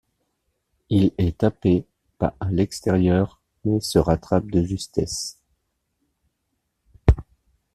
[0.89, 1.85] Il est happé
[2.19, 5.37] à l'extérieur mais se rattrape de justesse.